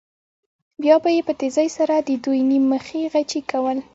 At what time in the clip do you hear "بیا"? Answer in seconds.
0.81-0.95